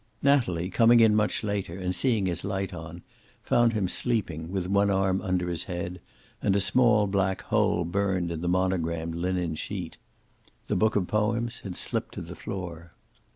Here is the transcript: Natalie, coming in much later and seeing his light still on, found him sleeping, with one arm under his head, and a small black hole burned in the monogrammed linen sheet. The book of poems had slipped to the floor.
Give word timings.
Natalie, 0.23 0.71
coming 0.71 0.99
in 0.99 1.13
much 1.15 1.43
later 1.43 1.77
and 1.77 1.93
seeing 1.93 2.25
his 2.25 2.43
light 2.43 2.69
still 2.69 2.81
on, 2.87 3.03
found 3.43 3.73
him 3.73 3.87
sleeping, 3.87 4.49
with 4.51 4.65
one 4.67 4.89
arm 4.89 5.21
under 5.21 5.47
his 5.47 5.65
head, 5.65 6.01
and 6.41 6.55
a 6.55 6.59
small 6.59 7.05
black 7.05 7.43
hole 7.43 7.85
burned 7.85 8.31
in 8.31 8.41
the 8.41 8.49
monogrammed 8.49 9.13
linen 9.13 9.53
sheet. 9.53 9.97
The 10.65 10.75
book 10.75 10.95
of 10.95 11.05
poems 11.05 11.59
had 11.59 11.75
slipped 11.75 12.15
to 12.15 12.21
the 12.21 12.33
floor. 12.33 12.93